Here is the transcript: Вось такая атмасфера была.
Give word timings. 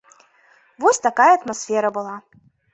Вось 0.85 1.01
такая 1.07 1.29
атмасфера 1.37 1.95
была. 2.01 2.19